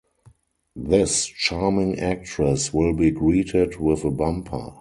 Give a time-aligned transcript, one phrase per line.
[0.75, 4.73] This charming actress will be greeted with a bumper.